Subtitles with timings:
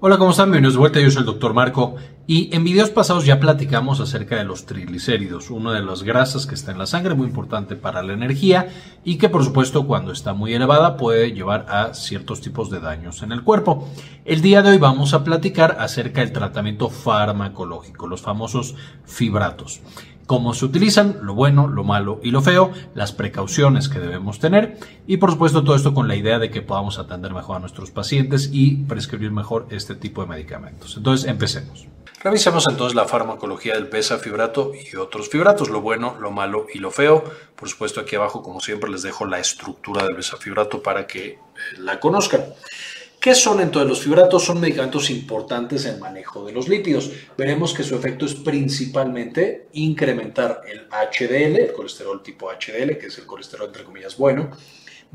[0.00, 0.52] Hola, ¿cómo están?
[0.52, 1.96] Bienvenidos de vuelta, yo soy el doctor Marco
[2.28, 6.54] y en videos pasados ya platicamos acerca de los triglicéridos, una de las grasas que
[6.54, 8.68] está en la sangre, muy importante para la energía
[9.02, 13.24] y que por supuesto cuando está muy elevada puede llevar a ciertos tipos de daños
[13.24, 13.88] en el cuerpo.
[14.24, 19.80] El día de hoy vamos a platicar acerca del tratamiento farmacológico, los famosos fibratos
[20.28, 24.78] cómo se utilizan, lo bueno, lo malo y lo feo, las precauciones que debemos tener
[25.06, 27.90] y por supuesto todo esto con la idea de que podamos atender mejor a nuestros
[27.90, 30.98] pacientes y prescribir mejor este tipo de medicamentos.
[30.98, 31.86] Entonces, empecemos.
[32.22, 36.90] Revisemos entonces la farmacología del besafibrato y otros fibratos, lo bueno, lo malo y lo
[36.90, 37.24] feo.
[37.56, 41.38] Por supuesto, aquí abajo, como siempre, les dejo la estructura del besafibrato para que eh,
[41.78, 42.44] la conozcan.
[43.20, 44.44] ¿Qué son entonces los fibratos?
[44.44, 47.10] Son medicamentos importantes en manejo de los lípidos.
[47.36, 53.18] Veremos que su efecto es principalmente incrementar el HDL, el colesterol tipo HDL, que es
[53.18, 54.50] el colesterol entre comillas bueno,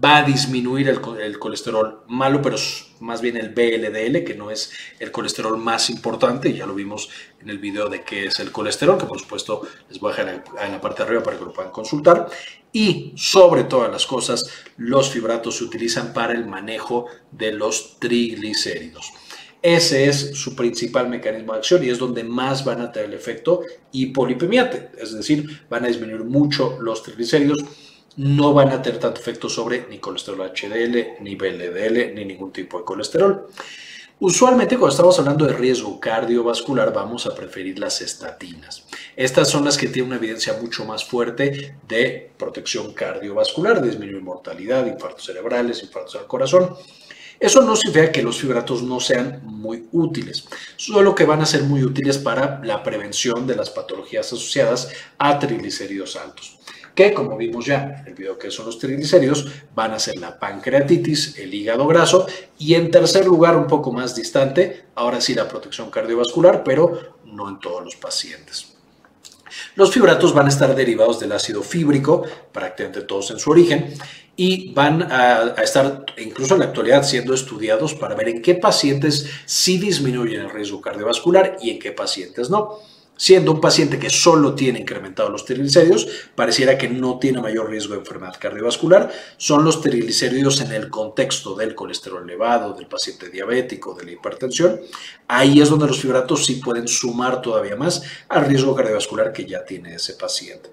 [0.02, 2.58] va a disminuir el, colesterol malo, pero
[3.00, 7.10] más bien el BLDL, que no es el colesterol más importante, ya lo vimos
[7.42, 10.44] en el video de qué es el colesterol, que por supuesto les voy a dejar
[10.62, 12.28] en la parte de arriba para que lo puedan consultar.
[12.72, 14.44] Y sobre todas las cosas,
[14.78, 19.14] los fibratos se utilizan para el manejo de los triglicéridos.
[19.62, 23.16] Ese es su principal mecanismo de acción y es donde más van a tener el
[23.16, 23.62] efecto
[23.94, 27.64] hipolipemiante, es decir, van a disminuir mucho los triglicéridos
[28.18, 32.78] no van a tener tanto efecto sobre ni colesterol HDL, ni VLDL, ni ningún tipo
[32.78, 33.48] de colesterol.
[34.20, 38.86] Usualmente cuando estamos hablando de riesgo cardiovascular vamos a preferir las estatinas.
[39.16, 44.86] Estas son las que tienen una evidencia mucho más fuerte de protección cardiovascular, disminuir mortalidad,
[44.86, 46.74] infartos cerebrales, infartos al corazón.
[47.44, 50.46] Eso no significa que los fibratos no sean muy útiles,
[50.78, 55.40] solo que van a ser muy útiles para la prevención de las patologías asociadas a
[55.40, 56.58] triglicéridos altos
[56.96, 60.40] que como vimos ya en el video que son los triglicéridos, van a ser la
[60.40, 62.28] pancreatitis, el hígado graso
[62.58, 67.50] y en tercer lugar, un poco más distante, ahora sí la protección cardiovascular, pero no
[67.50, 68.73] en todos los pacientes.
[69.76, 73.94] Los fibratos van a estar derivados del ácido fíbrico, prácticamente todos en su origen,
[74.36, 78.56] y van a, a, estar incluso en la actualidad siendo estudiados para ver en qué
[78.56, 82.80] pacientes sí disminuyen el riesgo cardiovascular y en qué pacientes no.
[83.16, 87.94] Siendo un paciente que solo tiene incrementado los triglicéridos, pareciera que no tiene mayor riesgo
[87.94, 89.12] de enfermedad cardiovascular.
[89.38, 94.82] Son los triglicéridos en el contexto del colesterol elevado, del paciente diabético, de la hipertensión.
[95.28, 99.64] Ahí es donde los fibratos sí pueden sumar todavía más al riesgo cardiovascular que ya
[99.64, 100.70] tiene ese paciente.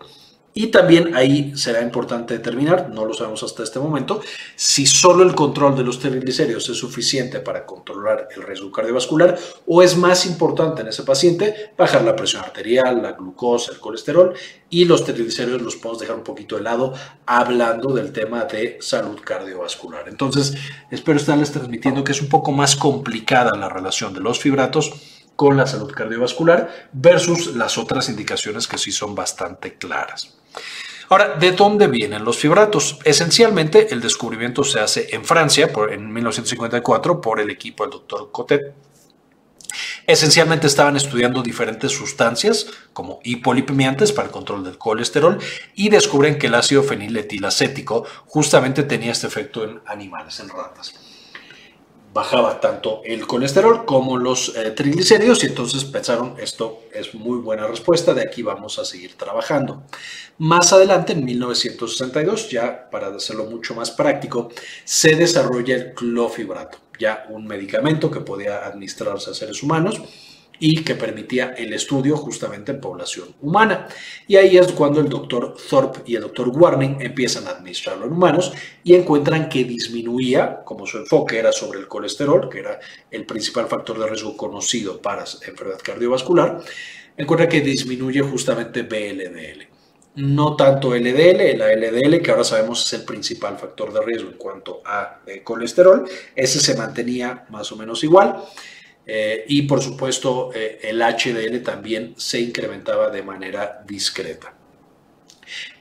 [0.53, 4.21] Y también ahí será importante determinar, no lo sabemos hasta este momento,
[4.57, 9.81] si solo el control de los triglicéridos es suficiente para controlar el riesgo cardiovascular o
[9.81, 14.35] es más importante en ese paciente bajar la presión arterial, la glucosa, el colesterol
[14.69, 16.95] y los triglicéridos los podemos dejar un poquito de lado
[17.27, 20.09] hablando del tema de salud cardiovascular.
[20.09, 20.55] Entonces,
[20.91, 25.57] espero estarles transmitiendo que es un poco más complicada la relación de los fibratos con
[25.57, 30.40] la salud cardiovascular versus las otras indicaciones que sí son bastante claras.
[31.09, 32.99] Ahora, ¿de dónde vienen los fibratos?
[33.05, 38.31] Esencialmente, el descubrimiento se hace en Francia por, en 1954 por el equipo del doctor
[38.31, 38.75] Cotet.
[40.07, 45.39] Esencialmente estaban estudiando diferentes sustancias como hipolipemiantes para el control del colesterol
[45.75, 51.10] y descubren que el ácido feniletilacético justamente tenía este efecto en animales, en ratas
[52.13, 57.67] bajaba tanto el colesterol como los eh, triglicéridos y entonces pensaron esto es muy buena
[57.67, 59.83] respuesta, de aquí vamos a seguir trabajando.
[60.39, 64.51] Más adelante, en 1962, ya para hacerlo mucho más práctico,
[64.85, 70.01] se desarrolla el clofibrato, ya un medicamento que podía administrarse a seres humanos
[70.59, 73.89] y que permitía el estudio justamente en población humana.
[74.29, 78.13] Y ahí es cuando el doctor Thorpe y el doctor Warning empiezan a administrarlo en
[78.13, 78.53] humanos
[78.85, 82.79] y encuentran que disminuía, como su enfoque era sobre el colesterol, que era
[83.11, 86.61] el principal factor de riesgo conocido para enfermedad cardiovascular,
[87.17, 89.69] encuentra que disminuye justamente BLDL.
[90.17, 94.37] No tanto LDL, la LDL, que ahora sabemos es el principal factor de riesgo en
[94.37, 96.05] cuanto a eh, colesterol,
[96.35, 98.43] ese se mantenía más o menos igual.
[99.13, 104.55] Eh, y por supuesto eh, el HDL también se incrementaba de manera discreta.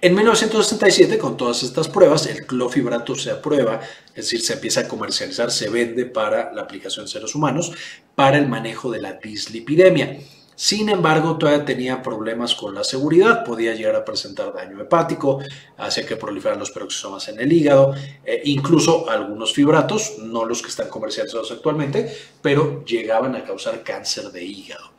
[0.02, 4.88] En 1967, con todas estas pruebas, el clofibrato se aprueba, es decir, se empieza a
[4.88, 7.72] comercializar, se vende para la aplicación en seres humanos
[8.16, 10.18] para el manejo de la dislipidemia.
[10.62, 15.40] Sin embargo, todavía tenía problemas con la seguridad, podía llegar a presentar daño hepático,
[15.78, 17.96] hacía que proliferaran los peroxisomas en el hígado,
[18.26, 24.34] e incluso algunos fibratos, no los que están comercializados actualmente, pero llegaban a causar cáncer
[24.34, 24.92] de hígado.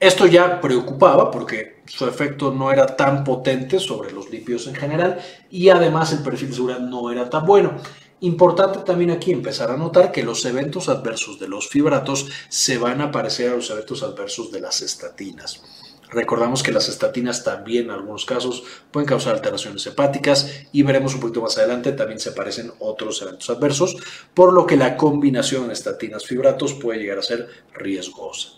[0.00, 5.20] Esto ya preocupaba porque su efecto no era tan potente sobre los lípidos en general
[5.52, 7.76] y además el perfil de seguridad no era tan bueno.
[8.22, 13.00] Importante también aquí empezar a notar que los eventos adversos de los fibratos se van
[13.00, 15.62] a parecer a los eventos adversos de las estatinas.
[16.10, 21.20] Recordamos que las estatinas también en algunos casos pueden causar alteraciones hepáticas y veremos un
[21.20, 23.96] poquito más adelante también se parecen otros eventos adversos,
[24.34, 28.50] por lo que la combinación de estatinas fibratos puede llegar a ser riesgosa.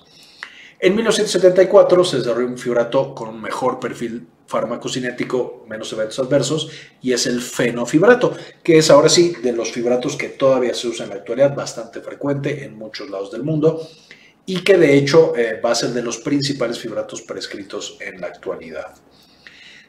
[0.80, 6.70] En 1974 se desarrolló un fibrato con un mejor perfil farmacocinético, menos eventos adversos,
[7.00, 11.04] y es el fenofibrato, que es ahora sí de los fibratos que todavía se usa
[11.04, 13.88] en la actualidad, bastante frecuente en muchos lados del mundo,
[14.44, 18.26] y que de hecho eh, va a ser de los principales fibratos prescritos en la
[18.26, 18.94] actualidad.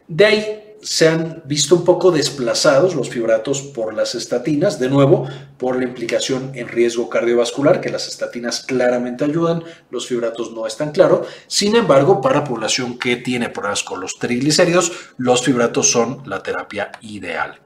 [0.08, 5.28] De ahí se han visto un poco desplazados los fibratos por las estatinas, de nuevo,
[5.58, 10.92] por la implicación en riesgo cardiovascular, que las estatinas claramente ayudan, los fibratos no están
[10.92, 11.26] claro.
[11.48, 16.92] Sin embargo, para población que tiene problemas con los triglicéridos, los fibratos son la terapia
[17.02, 17.60] ideal.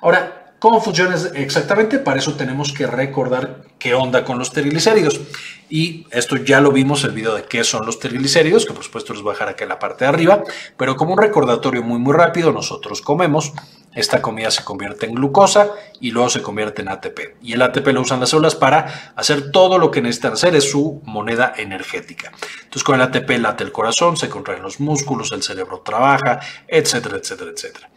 [0.00, 1.98] Ahora, ¿Cómo funciona exactamente?
[1.98, 5.20] Para eso tenemos que recordar qué onda con los triglicéridos.
[5.68, 8.82] Y esto ya lo vimos en el video de qué son los triglicéridos, que por
[8.82, 10.42] supuesto les voy a dejar en la parte de arriba.
[10.78, 13.52] Pero como un recordatorio muy muy rápido, nosotros comemos,
[13.92, 15.68] esta comida se convierte en glucosa
[16.00, 17.36] y luego se convierte en ATP.
[17.42, 20.70] Y el ATP lo usan las células para hacer todo lo que necesitan hacer, es
[20.70, 22.32] su moneda energética.
[22.62, 27.18] Entonces con el ATP late el corazón, se contraen los músculos, el cerebro trabaja, etcétera,
[27.18, 27.90] etcétera, etcétera.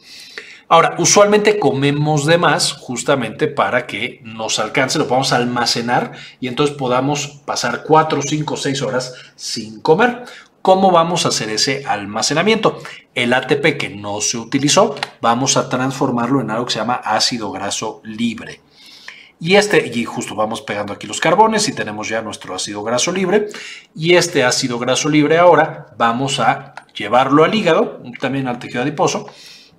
[0.69, 6.12] Ahora, usualmente comemos de más justamente para que nos alcance, lo podamos almacenar
[6.42, 10.25] y entonces podamos pasar 4, 5, 6 horas sin comer.
[10.62, 12.80] ¿Cómo vamos a hacer ese almacenamiento?
[13.16, 17.50] El ATP que no se utilizó, vamos a transformarlo en algo que se llama ácido
[17.52, 18.60] graso libre.
[19.40, 23.14] Y este, y justo vamos pegando aquí los carbones y tenemos ya nuestro ácido graso
[23.14, 23.48] libre.
[23.96, 29.28] Y este ácido graso libre ahora vamos a llevarlo al hígado, también al tejido adiposo,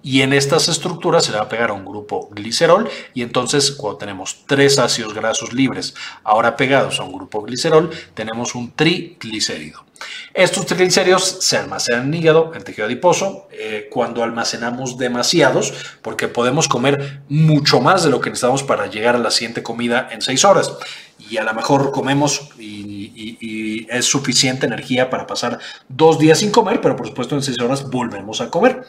[0.09, 3.73] y en estas estructuras se le va a pegar a un grupo glicerol y entonces
[3.73, 5.95] cuando tenemos tres ácidos grasos libres
[6.25, 9.85] ahora pegados a un grupo glicerol tenemos un triglicérido.
[10.33, 16.27] Estos triglicéridos se almacenan en el hígado, en tejido adiposo, eh, cuando almacenamos demasiados, porque
[16.27, 20.23] podemos comer mucho más de lo que necesitamos para llegar a la siguiente comida en
[20.23, 20.73] seis horas.
[21.19, 26.51] Y a lo mejor comemos y, y es suficiente energía para pasar dos días sin
[26.51, 28.87] comer, pero por supuesto en seis horas volvemos a comer.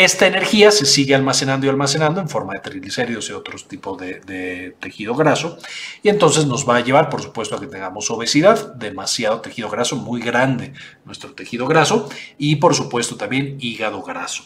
[0.00, 4.74] Esta energía se sigue almacenando y almacenando en forma de triglicéridos y otros tipos de,
[4.80, 5.58] tejido graso
[6.02, 9.96] y entonces nos va a llevar, por supuesto, a que tengamos obesidad, demasiado tejido graso,
[9.96, 10.72] muy grande
[11.04, 12.08] nuestro tejido graso
[12.38, 14.44] y, por supuesto, también hígado graso.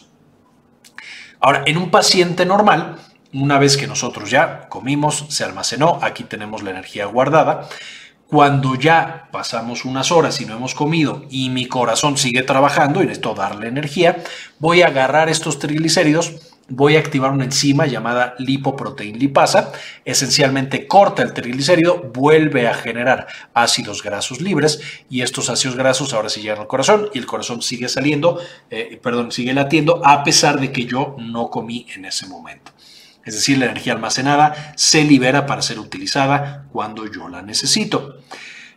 [1.39, 2.97] Ahora, en un paciente normal,
[3.31, 7.69] una vez que nosotros ya comimos, se almacenó, aquí tenemos la energía guardada,
[8.27, 13.05] cuando ya pasamos unas horas y no hemos comido y mi corazón sigue trabajando y
[13.05, 14.23] necesito darle energía,
[14.59, 16.33] voy a agarrar estos triglicéridos,
[16.67, 19.71] voy a activar una enzima llamada lipoprotein lipasa,
[20.05, 26.29] esencialmente corta el triglicérido, vuelve a generar ácidos grasos libres y estos ácidos grasos ahora
[26.29, 28.39] sí llegan al corazón y el corazón sigue saliendo,
[28.71, 32.71] eh, perdón, sigue latiendo a pesar de que yo no comí en ese momento
[33.25, 38.14] es decir, la energía almacenada se libera para ser utilizada cuando yo la necesito.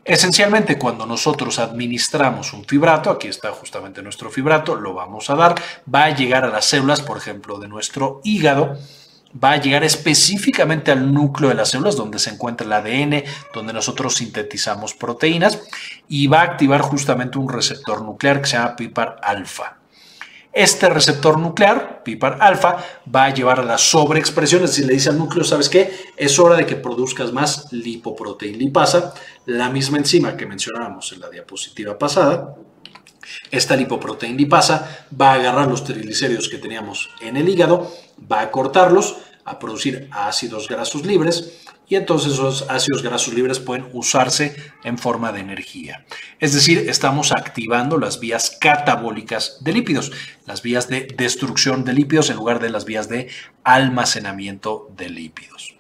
[0.08, 5.54] Esencialmente, cuando nosotros administramos un fibrato, aquí está justamente nuestro fibrato, lo vamos a dar,
[5.94, 8.78] va a llegar a las células, por ejemplo, de nuestro hígado,
[9.32, 13.22] va a llegar específicamente al núcleo de las células donde se encuentra el ADN,
[13.52, 15.60] donde nosotros sintetizamos proteínas
[16.08, 19.77] y va a activar justamente un receptor nuclear que se llama PIPAR alfa.
[20.52, 22.78] Este receptor nuclear, PIPAR alfa,
[23.14, 25.92] va a llevar a la sobreexpresión, es decir, le dice al núcleo, ¿sabes qué?
[26.16, 29.14] Es hora de que produzcas más lipoproteína lipasa,
[29.46, 32.56] la misma enzima que mencionábamos en la diapositiva pasada.
[33.50, 37.92] Esta lipoproteína lipasa va a agarrar los triglicéridos que teníamos en el hígado,
[38.30, 39.16] va a cortarlos,
[39.48, 45.32] a producir ácidos grasos libres y entonces esos ácidos grasos libres pueden usarse en forma
[45.32, 46.04] de energía.
[46.38, 50.12] Es decir, estamos activando las vías catabólicas de lípidos,
[50.44, 53.28] las vías de destrucción de lípidos en lugar de las vías de
[53.64, 55.74] almacenamiento de lípidos.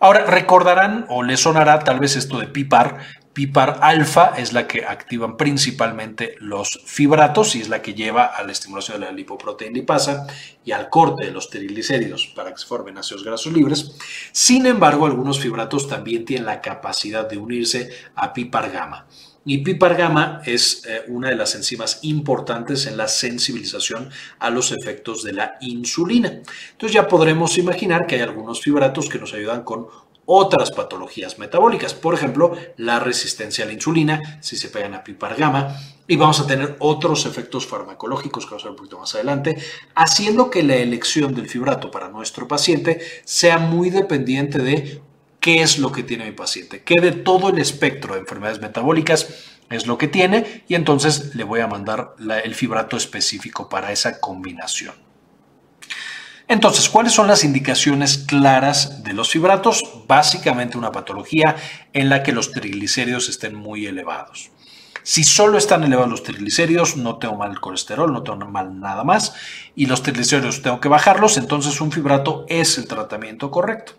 [0.00, 2.98] Ahora, recordarán o les sonará tal vez esto de PIPAR,
[3.38, 8.42] PIPAR alfa es la que activan principalmente los fibratos y es la que lleva a
[8.42, 10.26] la estimulación de la lipoproteína lipasa
[10.64, 13.92] y al corte de los triglicéridos para que se formen ácidos grasos libres.
[14.32, 19.06] Sin embargo, algunos fibratos también tienen la capacidad de unirse a PIPAR gamma.
[19.44, 24.72] Y PIPAR gamma es eh, una de las enzimas importantes en la sensibilización a los
[24.72, 26.42] efectos de la insulina.
[26.72, 29.86] Entonces ya podremos imaginar que hay algunos fibratos que nos ayudan con
[30.30, 35.74] otras patologías metabólicas, por ejemplo, la resistencia a la insulina, si se pegan a pipargama,
[36.06, 39.56] y vamos a tener otros efectos farmacológicos que vamos a ver un poquito más adelante,
[39.94, 45.00] haciendo que la elección del fibrato para nuestro paciente sea muy dependiente de
[45.40, 49.28] qué es lo que tiene mi paciente, qué de todo el espectro de enfermedades metabólicas
[49.70, 54.20] es lo que tiene y entonces le voy a mandar el fibrato específico para esa
[54.20, 55.07] combinación.
[56.50, 59.84] Entonces, ¿cuáles son las indicaciones claras de los fibratos?
[60.06, 61.56] Básicamente una patología
[61.92, 64.50] en la que los triglicéridos estén muy elevados.
[65.02, 69.04] Si solo están elevados los triglicéridos, no tengo mal el colesterol, no tengo mal nada
[69.04, 69.34] más,
[69.76, 73.92] y los triglicéridos tengo que bajarlos, entonces un fibrato es el tratamiento correcto.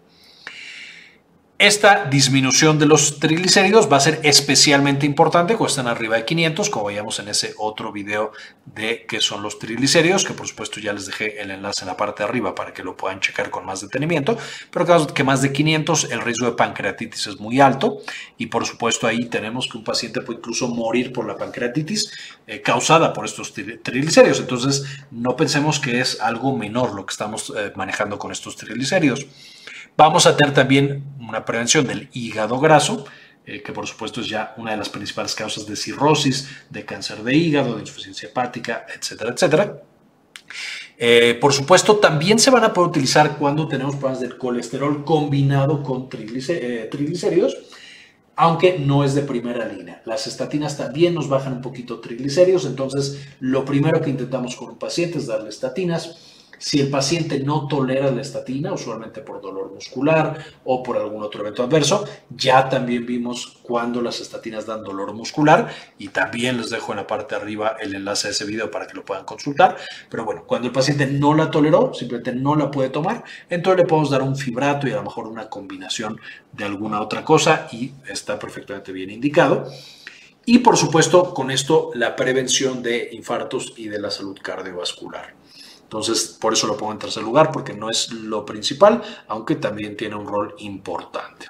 [1.60, 6.70] Esta disminución de los triglicéridos va a ser especialmente importante cuando están arriba de 500,
[6.70, 8.32] como veíamos en ese otro video
[8.66, 11.98] de qué son los triglicéridos, que por supuesto ya les dejé el enlace en la
[11.98, 14.38] parte de arriba para que lo puedan checar con más detenimiento,
[14.72, 17.98] pero que más de 500 el riesgo de pancreatitis es muy alto
[18.38, 22.10] y por supuesto ahí tenemos que un paciente puede incluso morir por la pancreatitis
[22.48, 27.51] eh, causada por estos triglicéridos, entonces no pensemos que es algo menor lo que estamos
[27.54, 29.28] eh, manejando con estos triglicéridos.
[30.00, 33.03] Vamos a tener también una prevención del hígado graso,
[33.46, 37.22] eh, que por supuesto es ya una de las principales causas de cirrosis, de cáncer
[37.22, 39.82] de hígado, de insuficiencia hepática, etcétera, etcétera.
[40.98, 45.84] Eh, por supuesto, también se van a poder utilizar cuando tenemos problemas del colesterol combinado
[45.84, 47.58] con eh, triglicéridos,
[48.38, 50.01] aunque no es de primera línea.
[50.06, 54.79] Las estatinas también nos bajan un poquito triglicéridos, entonces lo primero que intentamos con un
[54.79, 60.46] paciente es darle estatinas si el paciente no tolera la estatina, usualmente por dolor muscular
[60.66, 65.70] o por algún otro evento adverso, ya también vimos cuando las estatinas dan dolor muscular
[65.98, 68.88] y también les dejo en la parte de arriba el enlace a ese video para
[68.88, 69.78] que lo puedan consultar.
[70.10, 73.88] Pero bueno, cuando el paciente no la toleró, simplemente no la puede tomar, entonces le
[73.88, 76.20] podemos dar un fibrato y a lo mejor una combinación
[76.51, 79.72] de alguna otra cosa y está perfectamente bien indicado.
[80.46, 85.36] Y por supuesto, con esto la prevención de infartos y de la salud cardiovascular.
[85.89, 89.98] Entonces, por eso lo pongo en tercer lugar, porque no es lo principal, aunque también
[89.98, 91.48] tiene un rol importante.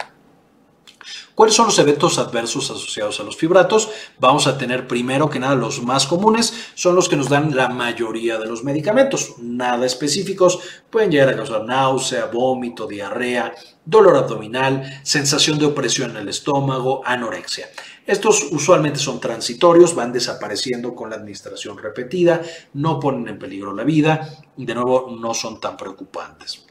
[1.39, 3.89] ¿Cuáles son los eventos adversos asociados a los fibratos?
[4.19, 7.69] Vamos a tener primero que nada los más comunes, son los que nos dan la
[7.69, 13.53] mayoría de los medicamentos, nada específicos, pueden llegar a causar náusea, vómito, diarrea,
[13.85, 17.69] dolor abdominal, sensación de opresión en el estómago, anorexia.
[18.05, 22.41] Estos usualmente son transitorios, van desapareciendo con la administración repetida,
[22.73, 26.65] no ponen en peligro la vida de nuevo no son tan preocupantes.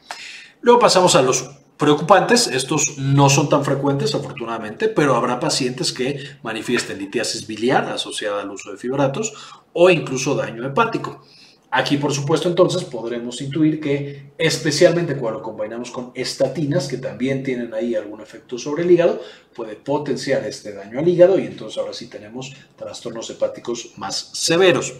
[0.60, 1.48] Luego pasamos a los
[1.78, 2.49] preocupantes.
[2.49, 8.50] Estos no son tan frecuentes, afortunadamente, pero habrá pacientes que manifiesten litiasis biliar asociada al
[8.50, 9.32] uso de fibratos
[9.73, 11.25] o incluso daño hepático.
[11.70, 17.75] Aquí, por supuesto, entonces podremos intuir que, especialmente cuando combinamos con estatinas, que también tienen
[17.75, 19.20] ahí algún efecto sobre el hígado,
[19.54, 24.94] puede potenciar este daño al hígado y entonces ahora sí tenemos trastornos hepáticos más severos.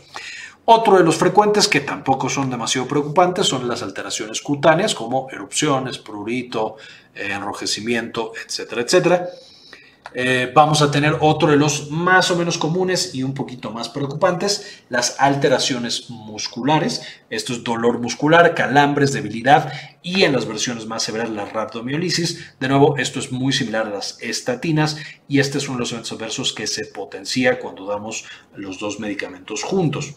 [0.71, 5.97] Otro de los frecuentes que tampoco son demasiado preocupantes son las alteraciones cutáneas como erupciones,
[5.97, 6.77] prurito,
[7.15, 9.29] eh, enrojecimiento, etcétera, etcétera.
[10.13, 13.89] Eh, vamos a tener otro de los más o menos comunes y un poquito más
[13.89, 17.01] preocupantes, las alteraciones musculares.
[17.31, 19.73] Esto es dolor muscular, calambres, debilidad
[20.03, 22.57] y en las versiones más severas la rhabdomiolisis.
[22.61, 24.99] De nuevo, esto es muy similar a las estatinas
[25.29, 29.01] y este es uno de los eventos adversos que se potencia cuando damos los dos
[29.01, 30.15] medicamentos juntos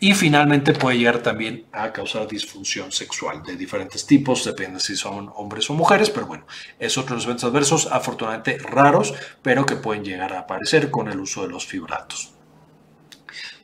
[0.00, 5.30] y finalmente puede llegar también a causar disfunción sexual de diferentes tipos, depende si son
[5.34, 6.46] hombres o mujeres, pero bueno,
[6.78, 11.08] es otro de los eventos adversos afortunadamente raros, pero que pueden llegar a aparecer con
[11.08, 12.37] el uso de los fibratos.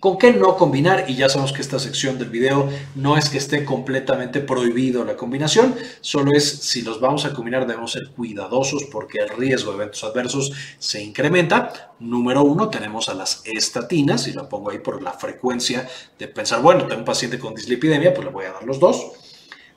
[0.04, 1.06] ¿Con qué no combinar?
[1.08, 5.16] Y ya sabemos que esta sección del video no es que esté completamente prohibido la
[5.16, 9.78] combinación, solo es si los vamos a combinar debemos ser cuidadosos porque el riesgo de
[9.78, 11.94] eventos adversos se incrementa.
[12.00, 16.60] Número uno, tenemos a las estatinas, y lo pongo ahí por la frecuencia de pensar,
[16.60, 19.23] bueno, tengo un paciente con dislipidemia, pues le voy a dar los dos.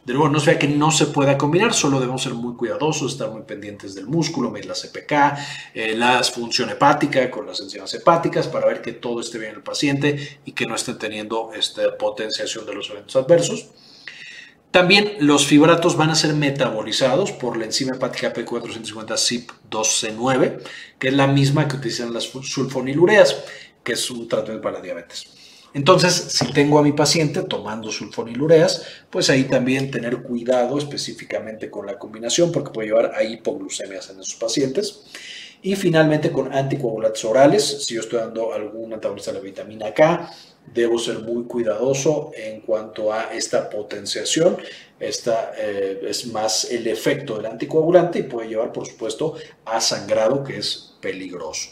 [0.08, 3.30] De nuevo, no sea que no se pueda combinar, solo debemos ser muy cuidadosos, estar
[3.30, 5.12] muy pendientes del músculo, medir la CPK,
[5.74, 9.58] eh, la función hepática con las enzimas hepáticas para ver que todo esté bien en
[9.58, 13.68] el paciente y que no esté teniendo esta potenciación de los eventos adversos.
[14.72, 20.62] También los fibratos van a ser metabolizados por la enzima hepática P450-CYP2C9,
[21.00, 23.44] que es la misma que utilizan las sulfonilureas,
[23.84, 25.37] que es un tratamiento para la diabetes.
[25.74, 31.86] Entonces, si tengo a mi paciente tomando sulfonilureas, pues ahí también tener cuidado específicamente con
[31.86, 35.04] la combinación porque puede llevar a hipoglucemias en esos pacientes.
[35.62, 40.32] Y finalmente con anticoagulantes orales, si yo estoy dando algún antagonista de la vitamina K,
[40.74, 44.58] debo ser muy cuidadoso en cuanto a esta potenciación.
[45.00, 50.44] Esta eh, es más el efecto del anticoagulante y puede llevar, por supuesto, a sangrado,
[50.44, 51.70] que es peligroso.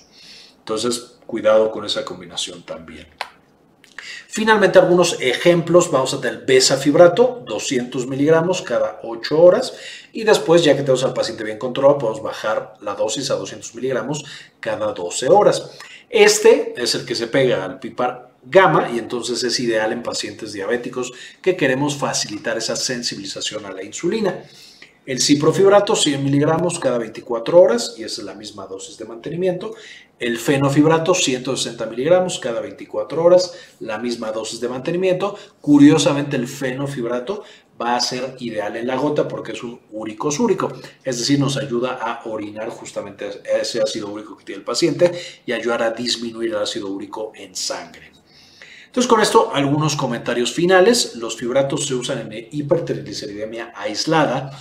[0.60, 3.08] Entonces, cuidado con esa combinación también.
[4.36, 5.90] Finalmente, algunos ejemplos.
[5.90, 9.78] Vamos a tener besafibrato, 200 miligramos cada 8 horas.
[10.12, 13.74] Y después, ya que tenemos al paciente bien controlado, podemos bajar la dosis a 200
[13.76, 14.26] miligramos
[14.60, 15.72] cada 12 horas.
[16.10, 20.52] Este es el que se pega al pipar gamma y entonces es ideal en pacientes
[20.52, 24.44] diabéticos que queremos facilitar esa sensibilización a la insulina.
[25.06, 29.76] El ciprofibrato 100 miligramos cada 24 horas y es la misma dosis de mantenimiento.
[30.18, 35.38] El fenofibrato 160 miligramos cada 24 horas, la misma dosis de mantenimiento.
[35.62, 37.44] Curiosamente el fenofibrato
[37.80, 40.72] va a ser ideal en la gota porque es un úrico súrico,
[41.04, 45.12] es decir, nos ayuda a orinar justamente ese ácido úrico que tiene el paciente
[45.46, 48.12] y ayudar a disminuir el ácido úrico en sangre.
[48.86, 51.18] Entonces, con esto, algunos comentarios finales.
[51.18, 54.58] Los fibratos se usan en hipertrigliceridemia aislada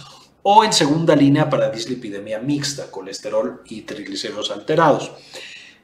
[0.46, 5.10] o en segunda línea para dislipidemia mixta, colesterol y triglicéridos alterados.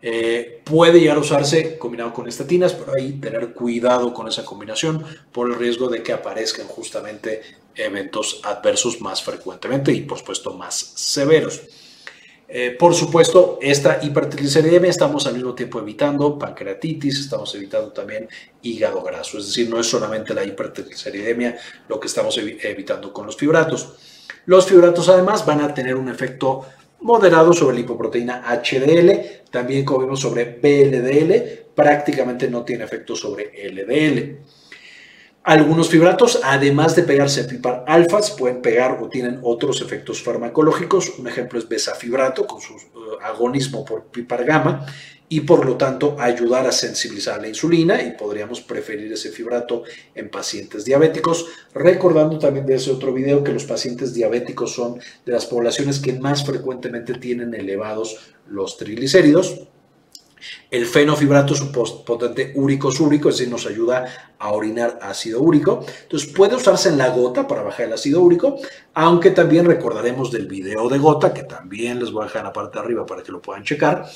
[0.02, 5.04] Eh, puede llegar a usarse combinado con estatinas, pero ahí tener cuidado con esa combinación
[5.32, 7.42] por el riesgo de que aparezcan justamente
[7.74, 11.62] eventos adversos más frecuentemente y por supuesto más severos.
[12.46, 18.28] Eh, por supuesto, esta hipertrigliceridemia estamos al mismo tiempo evitando pancreatitis, estamos evitando también
[18.60, 21.56] hígado graso, es decir, no es solamente la hipertrigliceridemia
[21.88, 24.09] lo que estamos evitando con los fibratos.
[24.46, 26.66] Los fibratos además van a tener un efecto
[27.00, 34.38] moderado sobre la lipoproteína HDL, también como sobre BLDL, prácticamente no tiene efecto sobre LDL.
[35.42, 41.18] Algunos fibratos, además de pegarse a pipar alfas, pueden pegar o tienen otros efectos farmacológicos.
[41.18, 44.86] Un ejemplo es besafibrato con su uh, agonismo por pipar gamma
[45.32, 50.28] y por lo tanto ayudar a sensibilizar la insulina y podríamos preferir ese fibrato en
[50.28, 55.46] pacientes diabéticos, recordando también de ese otro video que los pacientes diabéticos son de las
[55.46, 58.18] poblaciones que más frecuentemente tienen elevados
[58.48, 59.68] los triglicéridos.
[60.68, 65.84] El fenofibrato es un potente úrico súrico, es decir, nos ayuda a orinar ácido úrico.
[66.02, 68.56] Entonces puede usarse en la gota para bajar el ácido úrico,
[68.94, 72.52] aunque también recordaremos del video de gota, que también les voy a dejar en la
[72.52, 74.06] parte de arriba para que lo puedan checar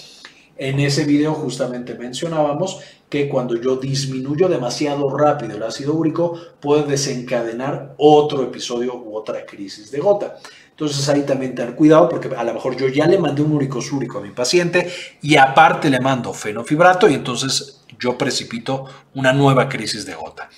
[0.57, 6.85] en ese video justamente mencionábamos que cuando yo disminuyo demasiado rápido el ácido úrico puede
[6.85, 10.37] desencadenar otro episodio u otra crisis de gota.
[10.71, 13.81] Entonces ahí también tener cuidado porque a lo mejor yo ya le mandé un úrico
[13.81, 19.69] súrico a mi paciente y aparte le mando fenofibrato y entonces yo precipito una nueva
[19.69, 20.49] crisis de gota.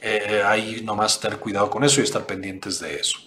[0.00, 3.18] Eh, ahí nomás tener cuidado con eso y estar pendientes de eso.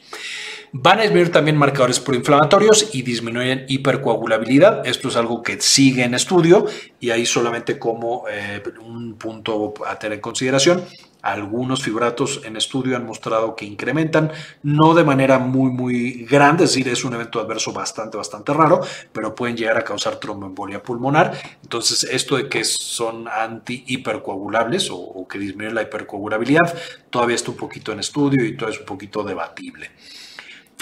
[0.76, 4.88] Van a disminuir también marcadores proinflamatorios y disminuyen hipercoagulabilidad.
[4.88, 6.66] Esto es algo que sigue en estudio
[7.00, 10.84] y ahí solamente como eh, un punto a tener en consideración.
[11.22, 14.32] Algunos fibratos en estudio han mostrado que incrementan,
[14.64, 18.82] no de manera muy, muy grande, es decir, es un evento adverso bastante, bastante raro,
[19.12, 21.40] pero pueden llegar a causar tromboembolia pulmonar.
[21.62, 26.76] Entonces, esto de que son anti-hipercoagulables o, o que disminuyen la hipercoagulabilidad,
[27.12, 29.92] todavía está un poquito en estudio y todavía es un poquito debatible.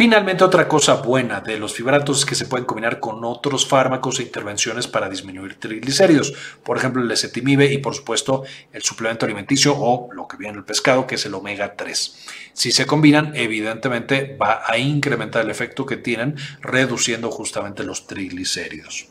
[0.01, 4.19] Finalmente, otra cosa buena de los fibratos es que se pueden combinar con otros fármacos
[4.19, 6.33] e intervenciones para disminuir triglicéridos,
[6.63, 10.57] por ejemplo el ezetimibe y por supuesto el suplemento alimenticio o lo que viene en
[10.61, 12.17] el pescado, que es el omega 3.
[12.51, 19.07] Si se combinan, evidentemente va a incrementar el efecto que tienen, reduciendo justamente los triglicéridos.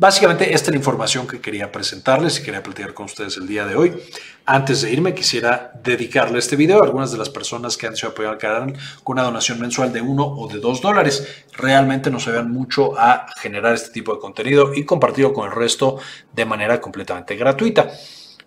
[0.00, 3.66] Básicamente esta es la información que quería presentarles y quería platicar con ustedes el día
[3.66, 4.00] de hoy.
[4.46, 8.10] Antes de irme quisiera dedicarle este video a algunas de las personas que han sido
[8.10, 11.44] apoyar al canal con una donación mensual de uno o de dos dólares.
[11.52, 15.98] Realmente nos ayudan mucho a generar este tipo de contenido y compartirlo con el resto
[16.32, 17.90] de manera completamente gratuita.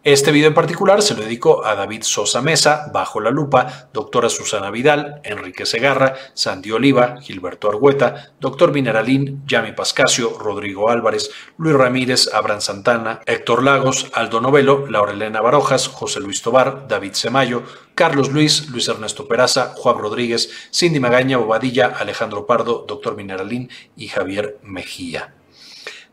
[0.04, 4.30] Este video en particular se lo dedico a David Sosa Mesa, Bajo la Lupa, doctora
[4.30, 11.76] Susana Vidal, Enrique Segarra, Sandy Oliva, Gilberto Argueta, doctor Mineralín, Yami Pascasio, Rodrigo Álvarez, Luis
[11.76, 17.62] Ramírez, Abraham Santana, Héctor Lagos, Aldo Novelo, Laurelena Barojas, José Luis Tobar, David Semayo,
[17.94, 24.08] Carlos Luis, Luis Ernesto Peraza, Juan Rodríguez, Cindy Magaña, Bobadilla, Alejandro Pardo, doctor Mineralín y
[24.08, 25.36] Javier Mejía.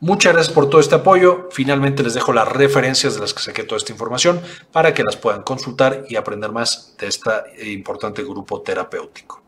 [0.01, 1.49] Muchas gracias por todo este apoyo.
[1.51, 5.17] Finalmente les dejo las referencias de las que saqué toda esta información para que las
[5.17, 7.31] puedan consultar y aprender más de este
[7.73, 9.48] importante grupo terapéutico.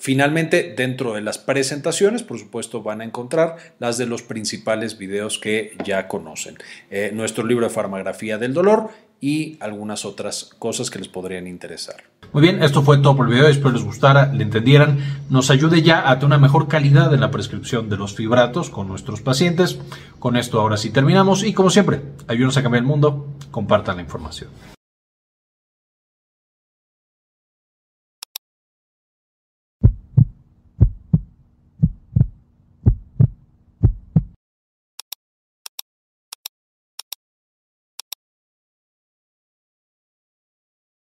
[0.00, 5.38] Finalmente, dentro de las presentaciones, por supuesto, van a encontrar las de los principales videos
[5.38, 6.56] que ya conocen.
[6.90, 8.88] Eh, nuestro libro de farmagrafía del dolor
[9.20, 11.96] y algunas otras cosas que les podrían interesar.
[12.32, 15.82] Muy bien, esto fue todo por el video, espero les gustara, le entendieran, nos ayude
[15.82, 19.78] ya a tener una mejor calidad en la prescripción de los fibratos con nuestros pacientes.
[20.18, 24.02] Con esto ahora sí terminamos y como siempre, ayúdenos a cambiar el mundo, compartan la
[24.02, 24.48] información.